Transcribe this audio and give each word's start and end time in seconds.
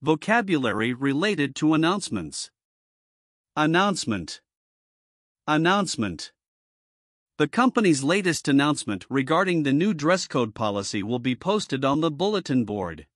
Vocabulary 0.00 0.94
related 0.94 1.56
to 1.56 1.74
announcements. 1.74 2.52
Announcement. 3.56 4.40
Announcement. 5.48 6.30
The 7.38 7.48
company's 7.48 8.04
latest 8.04 8.46
announcement 8.46 9.06
regarding 9.10 9.64
the 9.64 9.72
new 9.72 9.92
dress 9.92 10.28
code 10.28 10.54
policy 10.54 11.02
will 11.02 11.18
be 11.18 11.34
posted 11.34 11.84
on 11.84 12.00
the 12.00 12.12
bulletin 12.12 12.64
board. 12.64 13.08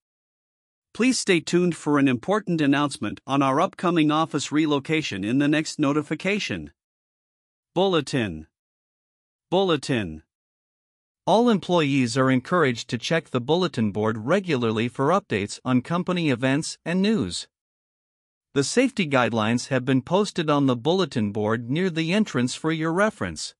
Please 0.92 1.20
stay 1.20 1.38
tuned 1.38 1.76
for 1.76 2.00
an 2.00 2.08
important 2.08 2.60
announcement 2.60 3.20
on 3.28 3.42
our 3.42 3.60
upcoming 3.60 4.10
office 4.10 4.50
relocation 4.50 5.22
in 5.22 5.38
the 5.38 5.46
next 5.46 5.78
notification. 5.78 6.72
Bulletin. 7.76 8.48
Bulletin. 9.50 10.24
All 11.24 11.48
employees 11.48 12.16
are 12.16 12.32
encouraged 12.32 12.88
to 12.88 12.98
check 12.98 13.30
the 13.30 13.40
bulletin 13.40 13.92
board 13.92 14.26
regularly 14.26 14.88
for 14.88 15.10
updates 15.10 15.60
on 15.64 15.80
company 15.80 16.30
events 16.30 16.78
and 16.84 17.00
news. 17.00 17.46
The 18.54 18.64
safety 18.64 19.08
guidelines 19.08 19.68
have 19.68 19.84
been 19.84 20.02
posted 20.02 20.50
on 20.50 20.66
the 20.66 20.74
bulletin 20.74 21.30
board 21.30 21.70
near 21.70 21.90
the 21.90 22.12
entrance 22.12 22.56
for 22.56 22.72
your 22.72 22.92
reference. 22.92 23.54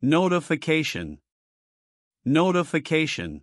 Notification. 0.00 1.18
Notification. 2.24 3.42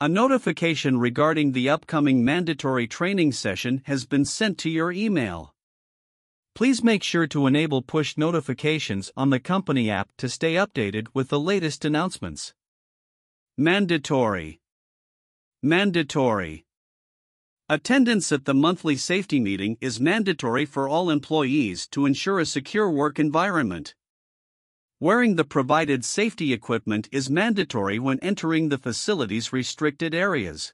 A 0.00 0.08
notification 0.08 0.98
regarding 0.98 1.52
the 1.52 1.68
upcoming 1.68 2.24
mandatory 2.24 2.86
training 2.86 3.32
session 3.32 3.82
has 3.84 4.06
been 4.06 4.24
sent 4.24 4.56
to 4.58 4.70
your 4.70 4.90
email. 4.90 5.54
Please 6.56 6.82
make 6.82 7.02
sure 7.02 7.26
to 7.26 7.46
enable 7.46 7.82
push 7.82 8.16
notifications 8.16 9.12
on 9.14 9.28
the 9.28 9.38
company 9.38 9.90
app 9.90 10.08
to 10.16 10.26
stay 10.26 10.54
updated 10.54 11.08
with 11.12 11.28
the 11.28 11.38
latest 11.38 11.84
announcements. 11.84 12.54
Mandatory. 13.58 14.62
Mandatory. 15.62 16.64
Attendance 17.68 18.32
at 18.32 18.46
the 18.46 18.54
monthly 18.54 18.96
safety 18.96 19.38
meeting 19.38 19.76
is 19.82 20.00
mandatory 20.00 20.64
for 20.64 20.88
all 20.88 21.10
employees 21.10 21.86
to 21.88 22.06
ensure 22.06 22.40
a 22.40 22.46
secure 22.46 22.90
work 22.90 23.18
environment. 23.18 23.94
Wearing 24.98 25.36
the 25.36 25.44
provided 25.44 26.06
safety 26.06 26.54
equipment 26.54 27.06
is 27.12 27.28
mandatory 27.28 27.98
when 27.98 28.18
entering 28.20 28.70
the 28.70 28.78
facility's 28.78 29.52
restricted 29.52 30.14
areas. 30.14 30.72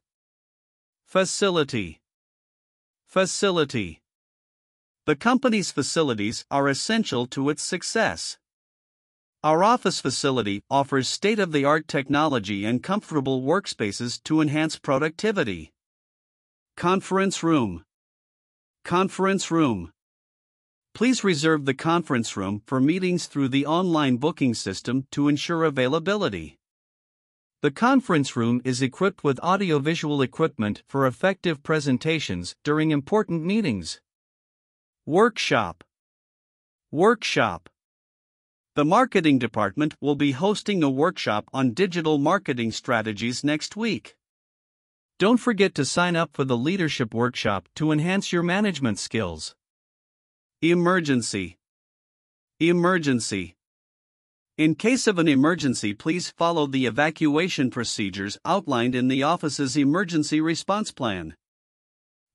Facility. 1.07 2.01
Facility. 3.05 4.02
The 5.05 5.17
company's 5.17 5.73
facilities 5.73 6.45
are 6.49 6.69
essential 6.69 7.27
to 7.27 7.49
its 7.49 7.61
success. 7.65 8.39
Our 9.43 9.65
office 9.65 9.99
facility 9.99 10.63
offers 10.71 11.09
state 11.09 11.41
of 11.41 11.51
the 11.51 11.65
art 11.65 11.89
technology 11.89 12.65
and 12.65 12.81
comfortable 12.81 13.43
workspaces 13.43 14.23
to 14.23 14.41
enhance 14.41 14.79
productivity. 14.79 15.73
Conference 16.77 17.43
Room 17.43 17.83
Conference 18.85 19.51
Room 19.51 19.91
Please 20.95 21.25
reserve 21.25 21.65
the 21.65 21.75
conference 21.75 22.37
room 22.37 22.63
for 22.65 22.81
meetings 22.81 23.27
through 23.27 23.49
the 23.49 23.67
online 23.67 24.19
booking 24.19 24.55
system 24.55 25.09
to 25.11 25.27
ensure 25.27 25.65
availability. 25.65 26.59
The 27.63 27.73
conference 27.73 28.37
room 28.37 28.61
is 28.65 28.81
equipped 28.81 29.25
with 29.25 29.41
audiovisual 29.41 30.23
equipment 30.23 30.85
for 30.87 31.09
effective 31.09 31.65
presentations 31.65 32.55
during 32.63 32.93
important 32.93 33.43
meetings. 33.45 34.01
Workshop. 35.07 35.83
Workshop. 36.93 37.69
The 38.77 38.85
marketing 38.85 39.41
department 39.41 39.97
will 40.01 40.15
be 40.15 40.31
hosting 40.31 40.85
a 40.85 40.91
workshop 40.91 41.47
on 41.53 41.73
digital 41.73 42.19
marketing 42.19 42.71
strategies 42.71 43.43
next 43.43 43.75
week. 43.75 44.15
Don't 45.19 45.39
forget 45.39 45.75
to 45.75 45.85
sign 45.85 46.15
up 46.15 46.31
for 46.35 46.45
the 46.45 46.57
leadership 46.57 47.15
workshop 47.15 47.69
to 47.75 47.91
enhance 47.91 48.33
your 48.33 48.45
management 48.45 49.01
skills. 49.01 49.57
Emergency. 50.61 51.59
Emergency. 52.61 53.57
In 54.57 54.77
case 54.77 55.09
of 55.09 55.19
an 55.19 55.27
emergency, 55.27 55.95
please 55.95 56.31
follow 56.31 56.69
the 56.69 56.87
evacuation 56.87 57.71
procedures 57.71 58.39
outlined 58.45 58.95
in 58.95 59.09
the 59.09 59.25
office's 59.25 59.77
emergency 59.77 60.41
response 60.41 60.93
plan. 60.93 61.35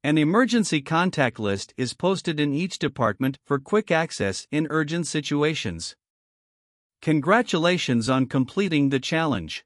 An 0.03 0.18
emergency 0.18 0.80
contact 0.81 1.40
list 1.40 1.74
is 1.75 1.96
posted 1.96 2.40
in 2.40 2.53
each 2.53 2.78
department 2.78 3.40
for 3.46 3.58
quick 3.58 3.90
access 3.90 4.47
in 4.52 4.68
urgent 4.69 5.08
situations. 5.08 5.96
Congratulations 7.02 8.07
on 8.07 8.28
completing 8.28 8.90
the 8.90 9.00
challenge. 9.00 9.66